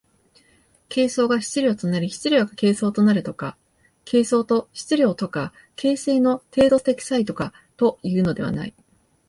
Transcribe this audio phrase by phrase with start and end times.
[0.89, 3.55] 形相が質料となり質料が形相となるとか、
[4.03, 8.73] 形相と質料とか形成の程度的差異とかというのではない。